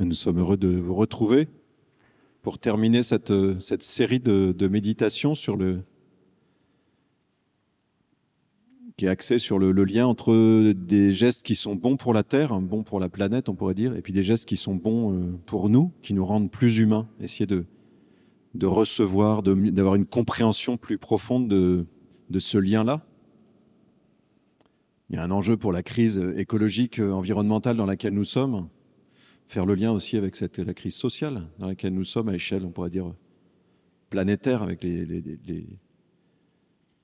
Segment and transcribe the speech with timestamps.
[0.00, 1.46] Nous sommes heureux de vous retrouver
[2.40, 5.82] pour terminer cette, cette série de, de méditations sur le,
[8.96, 12.58] qui est axée sur le, lien entre des gestes qui sont bons pour la Terre,
[12.60, 15.38] bons pour la planète, on pourrait dire, et puis des gestes qui sont bons euh,
[15.44, 17.06] pour nous, qui nous rendent plus humains.
[17.20, 17.66] Essayer de,
[18.54, 21.84] de recevoir, d'avoir une compréhension plus profonde de,
[22.30, 23.04] de ce lien-là.
[25.10, 28.66] Il y a un enjeu pour la crise écologique, environnementale dans laquelle nous sommes
[29.50, 32.70] faire le lien aussi avec la crise sociale dans laquelle nous sommes à échelle, on
[32.70, 33.12] pourrait dire,
[34.08, 35.66] planétaire, avec les,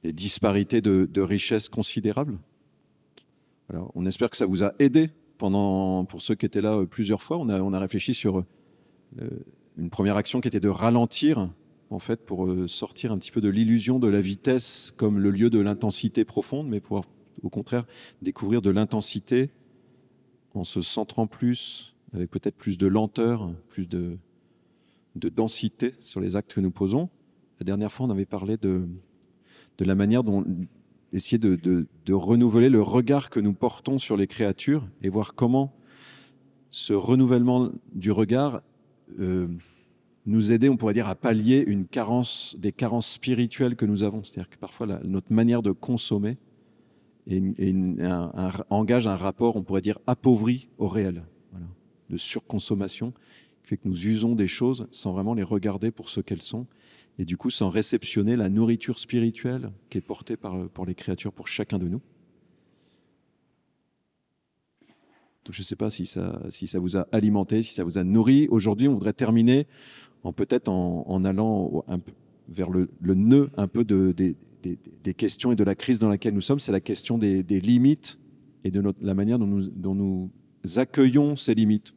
[0.04, 2.38] disparités de, de richesses considérables.
[3.68, 6.86] Alors, on espère que ça vous a aidé pendant, pour ceux qui étaient là euh,
[6.86, 7.36] plusieurs fois.
[7.38, 9.28] On a, on a réfléchi sur euh,
[9.76, 11.50] une première action qui était de ralentir,
[11.90, 15.32] en fait, pour euh, sortir un petit peu de l'illusion de la vitesse comme le
[15.32, 17.04] lieu de l'intensité profonde, mais pour,
[17.42, 17.86] au contraire,
[18.22, 19.50] découvrir de l'intensité
[20.54, 24.18] en se centrant plus avec peut-être plus de lenteur, plus de,
[25.14, 27.10] de, densité sur les actes que nous posons.
[27.60, 28.88] La dernière fois, on avait parlé de,
[29.78, 30.44] la manière dont
[31.12, 35.74] essayer de, renouveler le regard que nous portons sur les créatures et voir comment
[36.70, 38.62] ce renouvellement du regard
[39.20, 39.46] euh,
[40.26, 44.24] nous aider, on pourrait dire, à pallier une carence, des carences spirituelles que nous avons.
[44.24, 46.36] C'est-à-dire que parfois, notre manière de consommer
[47.26, 51.22] une, un, un, engage un rapport, on pourrait dire, appauvri au réel
[52.10, 53.12] de surconsommation
[53.62, 56.66] qui fait que nous usons des choses sans vraiment les regarder pour ce qu'elles sont
[57.18, 61.32] et du coup sans réceptionner la nourriture spirituelle qui est portée par, par les créatures
[61.32, 62.00] pour chacun de nous.
[65.44, 67.98] Donc je ne sais pas si ça, si ça vous a alimenté, si ça vous
[67.98, 68.48] a nourri.
[68.50, 69.68] Aujourd'hui, on voudrait terminer
[70.24, 72.12] en peut-être en, allant un peu
[72.48, 76.08] vers le, le, nœud un peu de, des, des, questions et de la crise dans
[76.08, 76.58] laquelle nous sommes.
[76.58, 78.18] C'est la question des, limites
[78.64, 80.30] et de la manière dont nous
[80.76, 81.94] accueillons ces limites.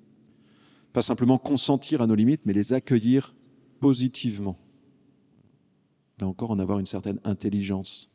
[0.93, 3.35] Pas simplement consentir à nos limites, mais les accueillir
[3.79, 4.57] positivement.
[6.19, 8.09] Là encore, en avoir une certaine intelligence.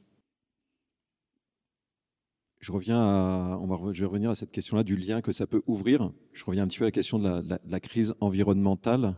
[2.60, 6.10] Je reviens à, on va, revenir à cette question-là du lien que ça peut ouvrir.
[6.32, 9.14] Je reviens un petit peu à la question de la, crise environnementale.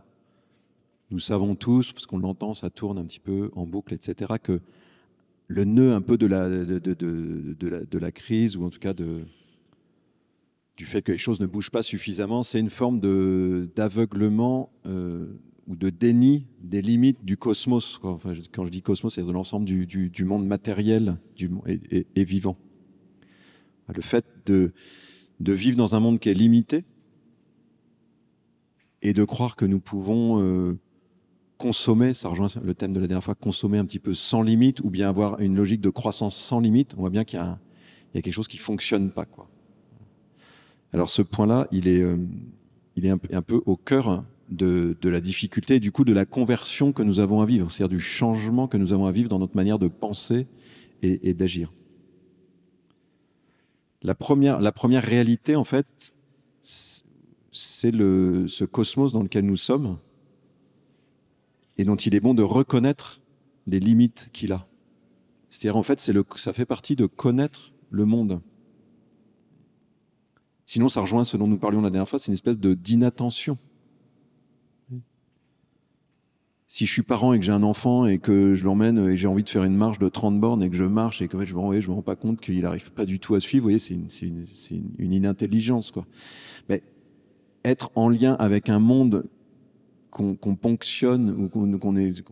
[1.11, 4.59] Nous savons tous, parce qu'on l'entend, ça tourne un petit peu en boucle, etc., que
[5.47, 9.23] le nœud un peu de, la, de la crise, ou en tout cas de,
[10.77, 12.99] du fait que les choses ne bougent pas suffisamment, c'est une forme
[13.75, 15.25] d'aveuglement euh,
[15.65, 17.99] ou de déni des limites du cosmos.
[18.03, 21.79] Enfin, quand je dis cosmos, c'est de l'ensemble du, du, du, monde matériel du, et,
[21.89, 22.57] et, et, vivant.
[23.93, 24.71] Le fait de,
[25.39, 26.85] de vivre dans un monde qui est limité
[29.01, 30.77] et de croire que nous pouvons euh,
[31.57, 34.81] consommer, ça rejoint le thème de la dernière fois, consommer un petit peu sans limite
[34.81, 38.19] ou bien avoir une logique de croissance sans limite, on voit bien qu'il y, y,
[38.19, 39.25] a quelque chose qui fonctionne pas.
[39.25, 39.49] Quoi.
[40.93, 42.17] Alors ce point-là, il est, euh,
[42.95, 46.93] il est un, peu au cœur de, de la difficulté, du coup de la conversion
[46.93, 49.55] que nous avons à vivre, c'est-à-dire du changement que nous avons à vivre dans notre
[49.55, 50.47] manière de penser
[51.01, 51.71] et, d'agir.
[54.01, 56.13] La première, la première réalité, en fait,
[56.63, 59.97] c'est ce cosmos dans lequel nous sommes
[61.77, 63.21] et dont il est bon de reconnaître
[63.67, 64.67] les limites qu'il a.
[65.49, 68.41] C'est-à-dire, en fait, le, ça fait partie de connaître le monde.
[70.67, 73.57] Sinon, ça rejoint ce dont nous parlions la dernière fois, c'est une espèce de d'inattention.
[76.67, 79.27] Si je suis parent et que j'ai un enfant et que je l'emmène et j'ai
[79.27, 81.53] envie de faire une marche de 30 bornes et que je marche et que je
[81.53, 83.93] ne me rends pas compte qu'il n'arrive pas du tout à suivre, vous voyez, c'est
[83.93, 85.91] une, une, une, inintelligence.
[85.91, 86.05] Quoi.
[86.67, 86.83] Mais
[87.63, 89.29] être en lien avec un monde
[90.11, 92.23] qu'on qu ponctionne ou qu'on qu est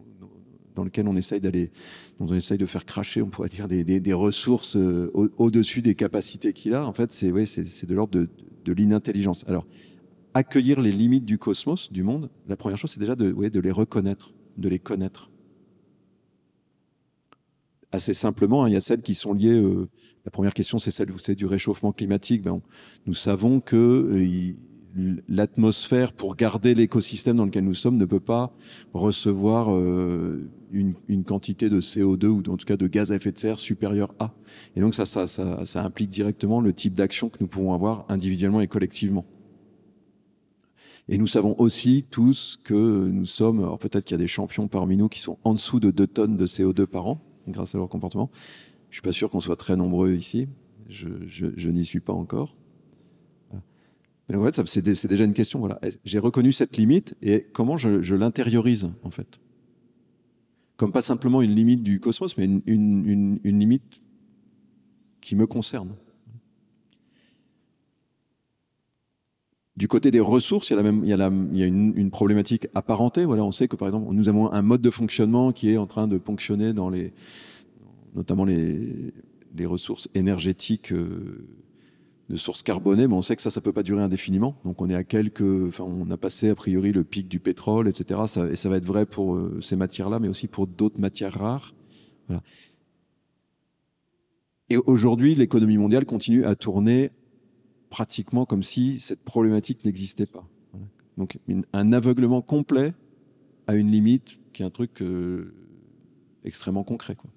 [0.75, 1.72] dans lequel on essaye d'aller,
[2.19, 6.53] on essaye de faire cracher, on pourrait dire, des, ressources euh, au-dessus au des capacités
[6.53, 8.28] qu'il a, en fait, c'est ouais, de l'ordre
[8.66, 9.46] de, l'inintelligence.
[9.47, 9.66] Alors,
[10.34, 13.59] accueillir les limites du cosmos, du monde, la première chose, c'est déjà de, ouais, de
[13.59, 15.31] les reconnaître, de les connaître.
[17.92, 19.57] Assez simplement, hein, il y a celles qui sont liées.
[19.57, 19.88] Euh,
[20.25, 22.42] la première question, c'est celle du réchauffement climatique.
[22.42, 22.59] Ben,
[23.06, 24.53] nous savons que euh,
[25.28, 28.53] l'atmosphère, pour garder l'écosystème dans lequel nous sommes, ne peut pas
[28.94, 33.38] recevoir euh, une, quantité de CO2 ou en tout cas de gaz à effet de
[33.38, 34.33] serre supérieure à.
[34.75, 38.06] Et donc ça, ça, ça, ça implique directement le type d'action que nous pouvons avoir
[38.09, 39.25] individuellement et collectivement.
[41.07, 44.68] Et nous savons aussi tous que nous sommes, alors peut-être qu'il y a des champions
[44.68, 47.77] parmi nous qui sont en dessous de 2 tonnes de CO2 par an, grâce à
[47.77, 48.31] leur comportement.
[48.89, 50.47] Je suis pas sûr qu'on soit très nombreux ici.
[50.89, 52.56] Je, je, je n'y suis pas encore.
[54.27, 55.60] C'est déjà une question.
[55.60, 55.80] Voilà.
[56.04, 59.39] J'ai reconnu cette limite et comment je, l'intériorise, en fait?
[60.77, 64.01] Comme pas simplement une limite du cosmos, mais une, une, limite
[65.22, 65.94] qui me concerne.
[69.77, 71.10] Du côté des ressources, il y a, la même, il
[71.60, 73.25] y a, une, problématique apparentée.
[73.25, 75.88] Voilà, on sait que par exemple, nous avons un mode de fonctionnement qui est en
[75.88, 77.13] train de ponctionner dans les,
[78.16, 79.13] notamment les,
[79.56, 81.48] les ressources énergétiques euh,
[82.30, 84.56] de sources carbonées, mais on sait que ça, ça peut pas durer indéfiniment.
[84.66, 87.88] Donc on est à quelques, enfin, on a passé a priori le pic du pétrole,
[87.88, 88.22] etc.
[88.27, 91.38] Ça, et ça va être vrai pour euh, ces matières-là, mais aussi pour d'autres matières
[91.38, 91.74] rares.
[92.27, 92.42] Voilà.
[94.69, 97.12] Et aujourd'hui, l'économie mondiale continue à tourner
[97.92, 100.48] pratiquement comme si cette problématique n'existait pas.
[101.18, 101.38] Donc
[101.71, 102.94] un aveuglement complet
[103.68, 105.54] à une limite qui est un truc euh,
[106.44, 107.16] extrêmement concret.
[107.16, 107.30] Quoi.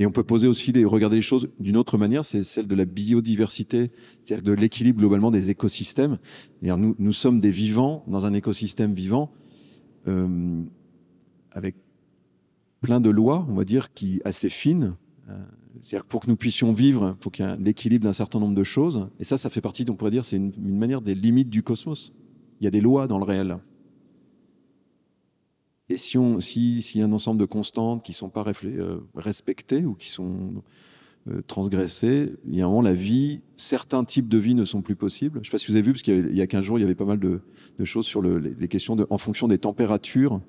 [0.00, 2.74] Et on peut poser aussi les, regarder les choses d'une autre manière, c'est celle de
[2.74, 3.92] la biodiversité,
[4.22, 6.18] c'est-à-dire de l'équilibre globalement des écosystèmes.
[6.62, 9.30] Nous, nous sommes des vivants dans un écosystème vivant
[10.08, 10.62] euh,
[11.52, 11.76] avec
[12.80, 14.96] plein de lois, on va dire, qui assez fines.
[15.28, 15.38] Euh,
[15.80, 18.54] c'est-à-dire pour que nous puissions vivre, il faut qu'il y ait l'équilibre d'un certain nombre
[18.54, 19.08] de choses.
[19.20, 21.62] Et ça, ça fait partie, on pourrait dire, c'est une, une manière des limites du
[21.62, 22.12] cosmos.
[22.60, 23.58] Il y a des lois dans le réel.
[25.90, 29.94] Et si, on, si, un ensemble de constantes qui ne sont pas euh, respectées ou
[29.94, 30.62] qui sont
[31.28, 34.80] euh, transgressées, il y a un moment, la vie, certains types de vie ne sont
[34.80, 35.34] plus possibles.
[35.36, 36.82] Je ne sais pas si vous avez vu, parce qu'il y, a 15 jours, il
[36.82, 37.40] y avait pas mal de,
[37.84, 40.40] choses sur le, les, questions en fonction des températures,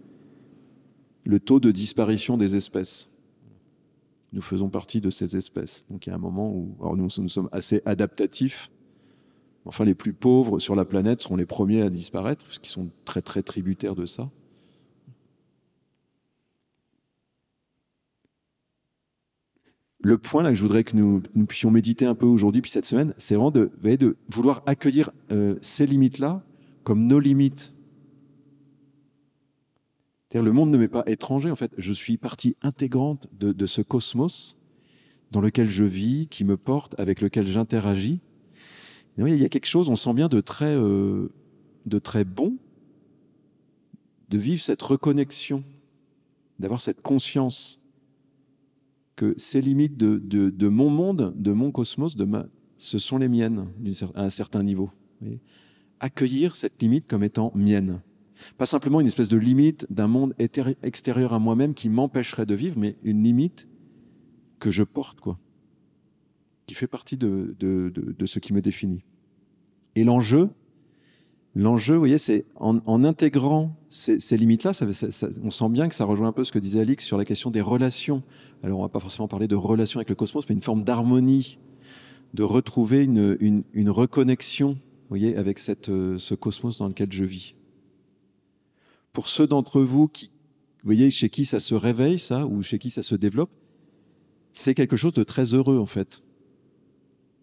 [1.25, 3.13] le taux de disparition des espèces.
[4.31, 5.85] Nous faisons partie de ces espèces.
[5.89, 8.71] Donc il y a un moment où nous, nous sommes assez adaptatifs.
[9.65, 12.89] Enfin, les plus pauvres sur la planète seront les premiers à disparaître, parce qu'ils sont
[13.03, 14.29] très très tributaires de ça.
[20.05, 22.69] Le point là que je voudrais que nous, nous puissions méditer un peu aujourd'hui, puis
[22.69, 26.43] cette semaine, c'est vraiment de, de vouloir accueillir euh, ces limites-là
[26.83, 27.73] comme nos limites.
[30.35, 31.71] Le monde ne m'est pas étranger, en fait.
[31.77, 34.59] Je suis partie intégrante de, de, ce cosmos
[35.31, 38.19] dans lequel je vis, qui me porte, avec lequel j'interagis.
[39.17, 41.31] Il y a quelque chose, on sent bien, de très, euh,
[41.85, 42.57] de très bon
[44.29, 45.63] de vivre cette reconnexion,
[46.59, 47.84] d'avoir cette conscience
[49.15, 52.47] que ces limites de, de, de, mon monde, de mon cosmos, de ma,
[52.77, 53.67] ce sont les miennes
[54.15, 54.91] à un certain niveau.
[55.99, 58.01] Accueillir cette limite comme étant mienne.
[58.57, 60.35] Pas simplement une espèce de limite d'un monde
[60.83, 63.67] extérieur à moi-même qui m'empêcherait de vivre, mais une limite
[64.59, 65.39] que je porte, quoi,
[66.65, 69.03] qui fait partie de, de, de, de ce qui me définit.
[69.95, 70.49] Et l'enjeu,
[71.57, 74.71] L'enjeu, vous voyez, c'est en, intégrant ces, limites-là,
[75.41, 77.49] on sent bien que ça rejoint un peu ce que disait Alix sur la question
[77.49, 78.23] des relations.
[78.61, 81.57] Alors, on va pas forcément parler de relations avec le cosmos, mais une forme d'harmonie,
[82.33, 87.55] de retrouver une, reconnexion, vous voyez, avec euh, ce cosmos dans lequel je vis.
[89.13, 90.31] Pour ceux d'entre vous qui,
[90.83, 93.51] vous voyez, chez qui ça se réveille, ça, ou chez qui ça se développe,
[94.51, 96.21] c'est quelque chose de très heureux, en fait.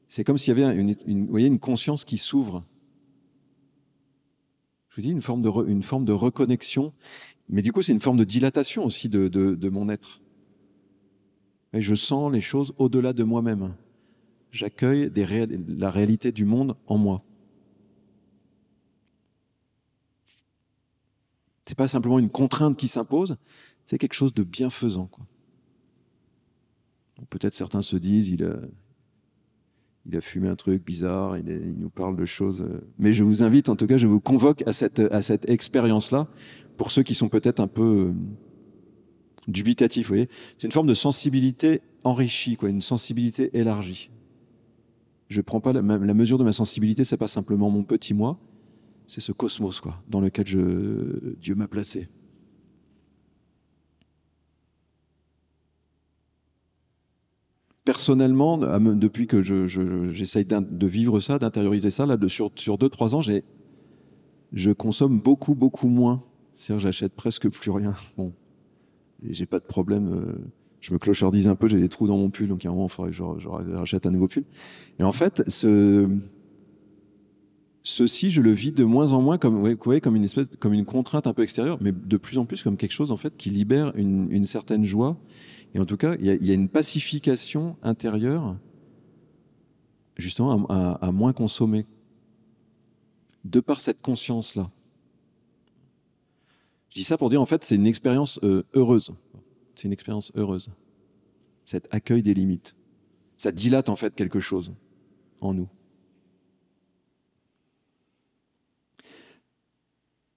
[0.08, 2.62] C'est comme s'il y avait vous une conscience qui s'ouvre
[4.92, 6.92] je vous dis, une forme de, une forme de reconnexion.
[7.48, 10.20] Mais du coup, c'est une forme de dilatation aussi de, de, de mon être.
[11.72, 13.74] Et je sens les choses au-delà de moi-même.
[14.50, 15.10] J'accueille
[15.66, 17.24] la réalité du monde en moi.
[21.64, 23.38] C'est pas simplement une contrainte qui s'impose,
[23.86, 25.08] c'est quelque chose de bienfaisant.
[27.30, 28.58] Peut-être certains se disent, il a,
[30.06, 32.62] il a fumé un truc bizarre, il, est, il, nous parle de choses.
[32.62, 35.48] Euh, mais je vous invite, en tout cas, je vous convoque à cette, à cette
[35.48, 36.28] expérience-là,
[36.76, 38.14] pour ceux qui sont peut-être un peu euh,
[39.48, 40.28] dubitatifs, vous voyez.
[40.58, 44.10] C'est une forme de sensibilité enrichie, quoi, une sensibilité élargie.
[45.28, 48.38] Je prends pas la, la mesure de ma sensibilité, c'est pas simplement mon petit moi,
[49.06, 52.08] c'est ce cosmos, quoi, dans lequel je, Dieu m'a placé.
[57.84, 63.14] Personnellement, depuis que j'essaye je, de vivre ça, d'intérioriser ça, là, sur, sur deux, trois
[63.14, 63.20] ans,
[64.52, 66.22] je consomme beaucoup, beaucoup moins.
[66.54, 67.94] C'est-à-dire, j'achète presque plus rien.
[68.16, 68.32] Bon.
[69.24, 70.12] Et j'ai pas de problème.
[70.12, 70.32] Euh,
[70.80, 72.86] je me clochardise un peu, j'ai des trous dans mon pull, donc à un moment,
[72.86, 74.44] il faudrait que je, rachète un nouveau pull.
[74.98, 76.08] Et en fait, ce,
[77.82, 80.72] ceci, je le vis de moins en moins comme, vous voyez, comme une espèce, comme
[80.72, 83.36] une contrainte un peu extérieure, mais de plus en plus comme quelque chose, en fait,
[83.36, 85.16] qui libère une, une certaine joie
[85.74, 88.56] et en tout cas, il y a, y a une pacification intérieure,
[90.16, 91.86] justement, à, à, à, moins consommer,
[93.44, 94.70] de par cette conscience-là.
[96.90, 99.14] Je dis ça pour dire, en fait, c'est une expérience euh, heureuse.
[99.74, 100.70] C'est une expérience heureuse.
[101.64, 102.76] Cet accueil des limites.
[103.38, 104.74] Ça dilate, en fait, quelque chose
[105.40, 105.68] en nous.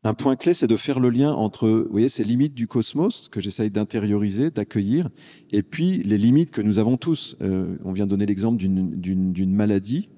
[0.06, 3.28] Un point clé, c'est de faire le lien entre, vous voyez, ces limites du cosmos
[3.28, 5.10] que j'essaye d'intérioriser, d'accueillir,
[5.52, 7.36] et puis les limites que nous avons tous.
[7.42, 10.10] Euh, on vient de donner l'exemple d'une maladie.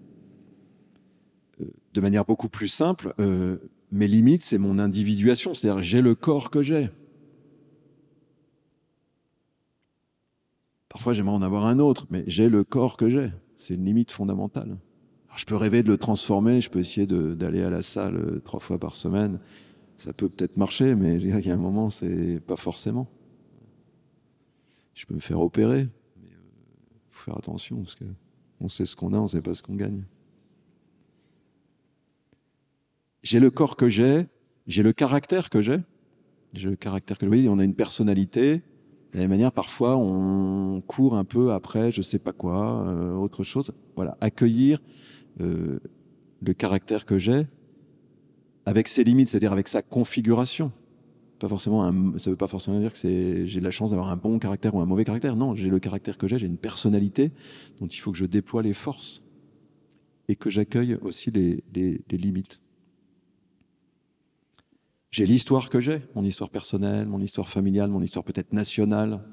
[1.93, 3.57] de manière beaucoup plus simple, euh,
[3.91, 6.89] mes limites, c'est mon individuation, c'est-à-dire j'ai le corps que j'ai.
[10.89, 13.31] Parfois, j'aimerais en avoir un autre, mais j'ai le corps que j'ai.
[13.55, 14.77] C'est une limite fondamentale.
[15.37, 18.59] je peux rêver de le transformer, je peux essayer d'aller à la salle euh, trois
[18.59, 19.39] fois par semaine.
[19.97, 23.09] Ça peut peut-être marcher, mais il y a un moment, c'est pas forcément.
[24.93, 25.87] Je peux me faire opérer,
[26.21, 28.05] mais il euh, faut faire attention parce que
[28.59, 30.03] on sait ce qu'on a, on sait pas ce qu'on gagne.
[33.23, 34.27] J'ai le corps que j'ai,
[34.67, 35.79] j'ai le caractère que j'ai.
[36.53, 38.57] J'ai le caractère que oui, on a une personnalité.
[38.57, 38.61] De
[39.13, 43.43] la même manière, parfois, on court un peu après, je sais pas quoi, euh, autre
[43.43, 43.71] chose.
[43.95, 44.81] Voilà, accueillir
[45.41, 45.79] euh,
[46.41, 47.47] le caractère que j'ai
[48.67, 50.73] avec ses limites, c'est-à-dire avec sa configuration.
[51.39, 54.75] Pas forcément ça veut pas forcément dire que j'ai la chance d'avoir un bon caractère
[54.75, 55.37] ou un mauvais caractère.
[55.37, 57.31] Non, j'ai le caractère que j'ai, j'ai une personnalité
[57.79, 59.23] dont il faut que je déploie les forces
[60.27, 62.59] et que j'accueille aussi les, les, les limites.
[65.11, 69.23] J'ai l'histoire que j'ai, mon histoire personnelle, mon histoire familiale, mon histoire peut-être nationale.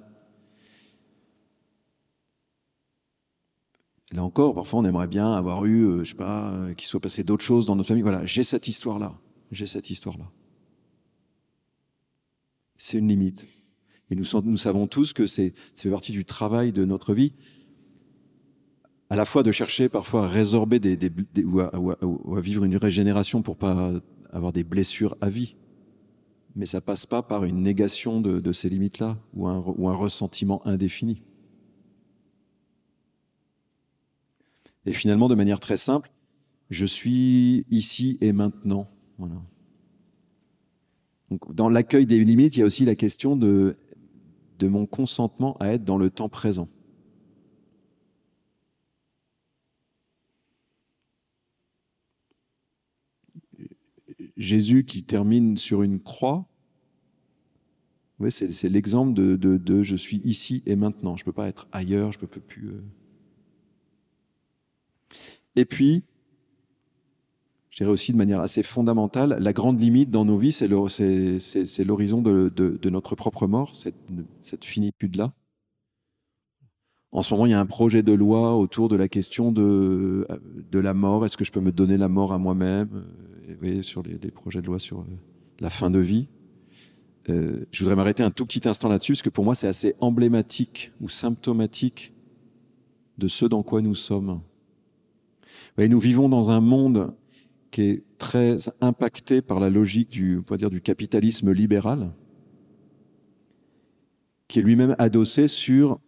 [4.12, 7.00] Là encore, parfois on aimerait bien avoir eu, euh, je sais pas, euh, qu'il soit
[7.00, 8.04] passé d'autres choses dans notre famille.
[8.04, 9.14] Voilà, j'ai cette histoire-là,
[9.50, 10.30] j'ai cette histoire-là.
[12.76, 13.46] C'est une limite.
[14.10, 14.24] Et nous,
[14.56, 15.54] savons tous que c'est
[15.90, 17.32] partie du travail de notre vie,
[19.10, 21.10] à la fois de chercher parfois à résorber des,
[21.42, 23.92] ou, à, vivre une régénération pour pas
[24.30, 25.56] avoir des blessures à vie
[26.54, 30.64] mais ça passe pas par une négation de, ces limites-là ou un, ou un ressentiment
[30.66, 31.22] indéfini.
[34.86, 36.12] Et finalement, de manière très simple,
[36.70, 38.88] je suis ici et maintenant.
[41.48, 43.76] Dans l'accueil des limites, il y a aussi la question de,
[44.62, 46.68] mon consentement à être dans le temps présent.
[54.36, 56.48] Jésus qui termine sur une croix,
[58.30, 61.16] c'est l'exemple de, je suis ici et maintenant.
[61.16, 62.68] Je ne peux pas être ailleurs, je ne peux plus.
[62.68, 62.82] Euh.
[65.56, 66.04] Et puis,
[67.74, 72.22] je dirais aussi de manière assez fondamentale, la grande limite dans nos vies, c'est l'horizon
[72.22, 75.32] de, notre propre mort, cette, finitude-là.
[77.10, 80.24] En ce moment, il y a un projet de loi autour de la question de,
[80.72, 81.24] la mort.
[81.24, 83.06] Est-ce que je peux me donner la mort à moi-même
[83.58, 85.04] voyez, sur les, projets de loi sur euh,
[85.58, 86.28] la fin de vie.
[87.28, 89.96] Euh, je voudrais m'arrêter un tout petit instant là-dessus, parce que pour moi, c'est assez
[89.98, 92.12] emblématique ou symptomatique
[93.18, 94.42] de ce dans quoi nous sommes.
[95.74, 97.12] voyez, nous vivons dans un monde
[97.74, 102.12] qui est très impacté par la logique du, on capitalisme libéral,
[104.46, 105.98] qui est lui-même adossé sur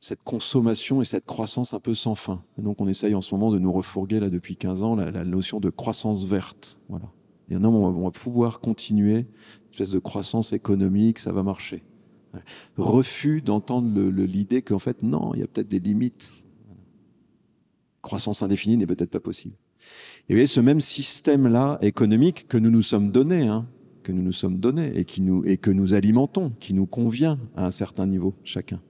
[0.00, 2.44] cette consommation et cette croissance un peu sans fin.
[2.56, 5.58] Donc on essaye en ce moment de nous refourguer là depuis 15 ans la, notion
[5.58, 6.78] de croissance verte.
[6.88, 7.10] Voilà.
[7.50, 11.82] Non, on va, pouvoir continuer une espèce de croissance économique, ça va marcher.
[12.76, 16.30] Refus d'entendre l'idée qu'en fait non, il y a peut-être des limites.
[18.02, 19.56] Croissance indéfinie n'est peut-être pas possible.
[20.28, 23.66] Et vous voyez, ce même système-là économique que nous nous sommes donnés, hein,
[24.02, 28.06] que nous nous sommes donnés et, que nous alimentons, qui nous convient à un certain
[28.06, 28.80] niveau chacun.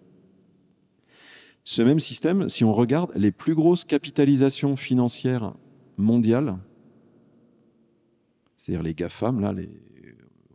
[1.64, 5.54] Ce même système, si on regarde les plus grosses capitalisations financières
[5.96, 6.58] mondiales,
[8.56, 9.54] c'est-à-dire les GAFAM, là,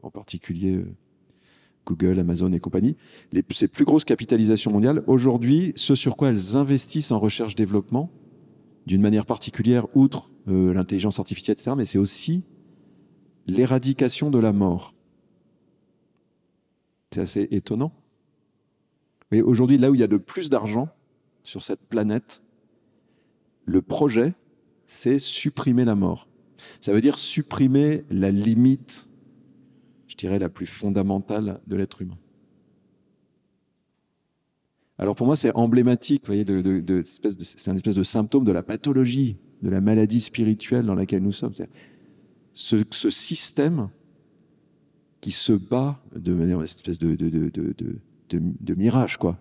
[0.01, 0.95] en particulier euh,
[1.85, 2.95] Google, Amazon et compagnie,
[3.51, 8.11] ces plus grosses capitalisations mondiales, aujourd'hui, ce sur quoi elles investissent en recherche-développement,
[8.85, 12.43] d'une manière particulière, outre euh, l'intelligence artificielle, etc., mais c'est aussi
[13.47, 14.93] l'éradication de la mort.
[17.11, 17.91] C'est assez étonnant.
[19.31, 20.89] Aujourd'hui, là où il y a le plus d'argent,
[21.43, 22.41] sur cette planète,
[23.65, 24.33] le projet,
[24.87, 26.27] c'est supprimer la mort.
[26.81, 29.07] Ça veut dire supprimer la limite,
[30.07, 32.17] je dirais, la plus fondamentale de l'être humain.
[34.97, 36.45] Alors pour moi, c'est emblématique, vous voyez,
[37.05, 41.31] c'est un espèce de symptôme de la pathologie, de la maladie spirituelle dans laquelle nous
[41.31, 41.53] sommes.
[42.53, 43.89] Ce, ce, système
[45.21, 49.39] qui se bat de manière, espèce de, de mirage, quoi,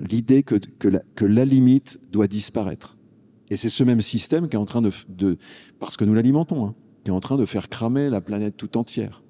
[0.00, 2.96] l'idée que, que, la, limite doit disparaître.
[3.50, 5.38] Et c'est ce même système qui est en train de,
[5.78, 8.78] parce que nous l'alimentons, hein, qui est en train de faire cramer la planète tout
[8.78, 9.22] entière.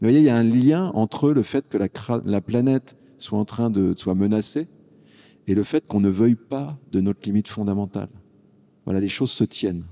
[0.00, 1.88] Vous voyez, il y a un lien entre le fait que la,
[2.24, 4.68] la planète soit en train de soit menacée
[5.46, 8.08] et le fait qu'on ne veuille pas de notre limite fondamentale.
[8.84, 9.84] Voilà, les choses se tiennent.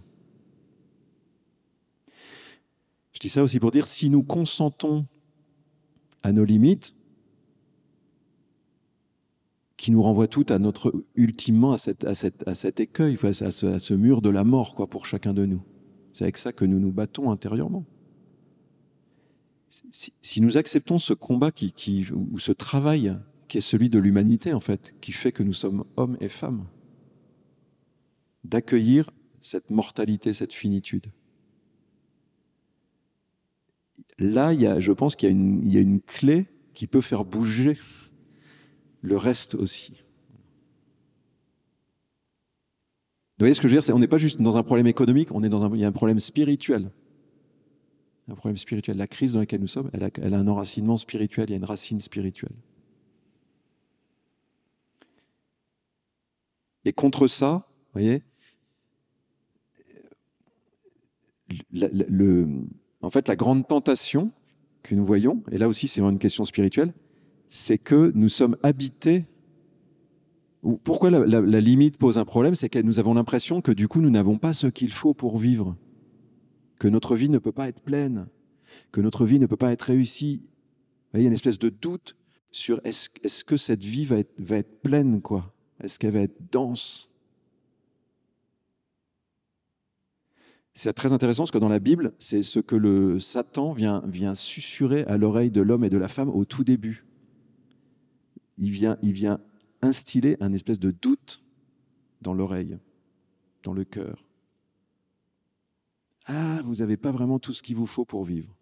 [3.12, 5.06] Je dis ça aussi pour dire, si nous consentons
[6.22, 6.94] à nos limites,
[9.82, 14.44] qui nous renvoie tout à notre, ultimement à, cet écueil, à ce, mur de la
[14.44, 15.60] mort, quoi, pour chacun de nous.
[16.12, 17.84] C'est avec ça que nous nous battons intérieurement.
[19.90, 21.50] Si, nous acceptons ce combat
[22.12, 23.16] ou ce travail
[23.48, 26.66] qui est celui de l'humanité, en fait, qui fait que nous sommes hommes et femmes,
[28.44, 31.06] d'accueillir cette mortalité, cette finitude.
[34.18, 35.28] Là, il y a, je pense qu'il
[35.68, 37.78] y, a une clé qui peut faire bouger
[39.00, 40.04] le reste aussi.
[43.38, 45.32] Vous voyez ce que je veux dire On n'est pas juste dans un problème économique,
[45.32, 46.90] on est dans un, il y a un problème spirituel.
[48.28, 48.96] Un problème spirituel.
[48.96, 51.54] La crise dans laquelle nous sommes, elle a, elle a un enracinement spirituel, il y
[51.54, 52.54] a une racine spirituelle.
[56.84, 58.22] Et contre ça, vous voyez,
[63.02, 64.32] en fait, la grande tentation
[64.82, 66.92] que nous voyons, et là aussi c'est une question spirituelle,
[67.48, 69.26] c'est que nous sommes habités.
[70.84, 74.10] Pourquoi la, limite pose un problème C'est que nous avons l'impression que du coup nous
[74.10, 75.76] n'avons pas ce qu'il faut pour vivre,
[76.78, 78.26] que notre vie ne peut pas être pleine,
[78.90, 80.42] que notre vie ne peut pas être réussie.
[81.14, 82.16] il y a une espèce de doute
[82.50, 85.54] sur est-ce est que cette vie va être, va être pleine, quoi?
[85.82, 87.11] Est-ce qu'elle va être dense?
[90.74, 94.34] C'est très intéressant parce que dans la Bible, c'est ce que le Satan vient, vient
[94.34, 97.04] susurrer à l'oreille de l'homme et de la femme au tout début
[98.58, 99.40] il vient, il vient
[99.80, 101.42] instiller un espèce de doute
[102.20, 102.78] dans l'oreille,
[103.62, 104.24] dans le cœur.
[106.26, 108.54] Ah, vous n'avez pas vraiment tout ce qu'il vous faut pour vivre.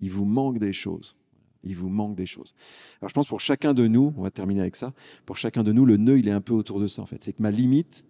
[0.00, 1.16] Il vous manque des choses.
[1.64, 2.54] Il vous manque des choses.
[3.00, 4.92] Alors je pense pour chacun de nous, on va terminer avec ça,
[5.24, 7.22] pour chacun de nous, le nœud, il est un peu autour de ça en fait.
[7.22, 8.04] C'est que ma limite,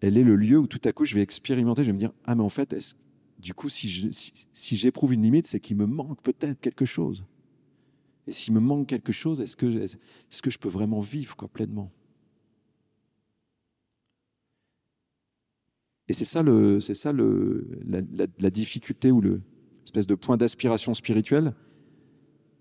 [0.00, 2.12] elle est le lieu où tout à coup je vais expérimenter, je vais me dire,
[2.24, 2.74] ah mais en fait,
[3.38, 4.12] du coup, si
[4.76, 7.24] j'éprouve une limite, c'est qu'il me manque peut-être quelque chose.
[8.26, 11.92] Et s'il me manque quelque chose, est-ce que, je peux vraiment vivre quoi, pleinement?
[16.08, 17.68] Et c'est ça, le, c'est ça le,
[18.38, 19.42] la, difficulté ou le
[19.84, 21.54] espèce de point d'aspiration spirituelle,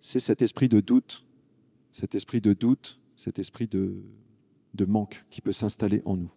[0.01, 1.25] c'est cet esprit de doute,
[1.91, 6.31] cet esprit de doute, cet esprit de manque qui peut s'installer en nous.